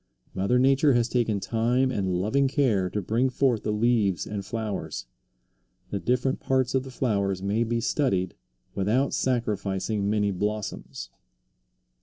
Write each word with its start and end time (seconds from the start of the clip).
Mother 0.33 0.57
Nature 0.57 0.93
has 0.93 1.07
taken 1.07 1.39
time 1.39 1.91
and 1.91 2.11
loving 2.15 2.47
care 2.47 2.89
to 2.89 3.03
bring 3.03 3.29
forth 3.29 3.61
the 3.61 3.71
leaves 3.71 4.25
and 4.25 4.43
flowers. 4.43 5.05
The 5.91 5.99
different 5.99 6.39
parts 6.39 6.73
of 6.73 6.81
the 6.81 6.89
flowers 6.89 7.43
may 7.43 7.63
be 7.63 7.79
studied 7.81 8.33
without 8.73 9.13
sacrificing 9.13 10.09
many 10.09 10.31
blossoms. 10.31 11.11